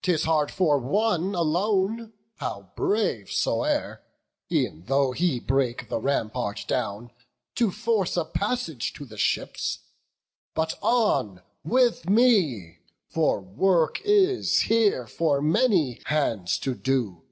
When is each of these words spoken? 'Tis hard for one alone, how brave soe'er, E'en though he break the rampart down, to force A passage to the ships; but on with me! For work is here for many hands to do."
'Tis 0.00 0.22
hard 0.24 0.50
for 0.50 0.78
one 0.78 1.34
alone, 1.34 2.14
how 2.36 2.72
brave 2.76 3.30
soe'er, 3.30 4.02
E'en 4.50 4.84
though 4.86 5.12
he 5.12 5.38
break 5.38 5.90
the 5.90 5.98
rampart 6.00 6.64
down, 6.66 7.10
to 7.54 7.70
force 7.70 8.16
A 8.16 8.24
passage 8.24 8.94
to 8.94 9.04
the 9.04 9.18
ships; 9.18 9.80
but 10.54 10.78
on 10.82 11.42
with 11.62 12.08
me! 12.08 12.78
For 13.10 13.42
work 13.42 14.00
is 14.02 14.60
here 14.60 15.06
for 15.06 15.42
many 15.42 16.00
hands 16.06 16.56
to 16.60 16.74
do." 16.74 17.26